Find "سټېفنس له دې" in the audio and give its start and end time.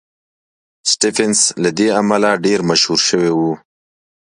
0.89-1.87